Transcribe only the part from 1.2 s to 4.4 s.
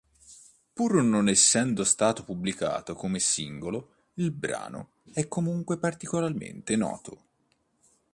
essendo stato pubblicato come singolo, il